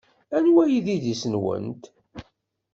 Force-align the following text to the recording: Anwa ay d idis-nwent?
Anwa 0.37 0.61
ay 0.65 0.77
d 0.85 0.87
idis-nwent? 0.95 1.83